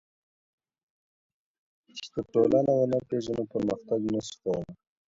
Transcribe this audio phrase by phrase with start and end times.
[2.13, 4.71] که ټولنه ونه پېژنو پرمختګ نسو کولای.